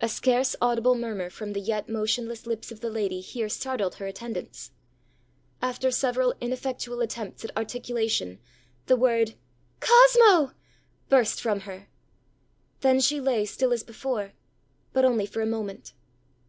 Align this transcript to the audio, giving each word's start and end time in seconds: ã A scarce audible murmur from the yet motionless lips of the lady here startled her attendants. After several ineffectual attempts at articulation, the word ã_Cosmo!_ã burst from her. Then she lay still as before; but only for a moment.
ã 0.00 0.04
A 0.04 0.08
scarce 0.08 0.54
audible 0.62 0.94
murmur 0.94 1.28
from 1.28 1.54
the 1.54 1.60
yet 1.60 1.88
motionless 1.88 2.46
lips 2.46 2.70
of 2.70 2.78
the 2.78 2.88
lady 2.88 3.20
here 3.20 3.48
startled 3.48 3.96
her 3.96 4.06
attendants. 4.06 4.70
After 5.60 5.90
several 5.90 6.34
ineffectual 6.40 7.00
attempts 7.00 7.44
at 7.44 7.56
articulation, 7.56 8.38
the 8.86 8.94
word 8.94 9.34
ã_Cosmo!_ã 9.80 10.54
burst 11.08 11.40
from 11.40 11.62
her. 11.62 11.88
Then 12.82 13.00
she 13.00 13.20
lay 13.20 13.44
still 13.44 13.72
as 13.72 13.82
before; 13.82 14.34
but 14.92 15.04
only 15.04 15.26
for 15.26 15.40
a 15.42 15.46
moment. 15.46 15.94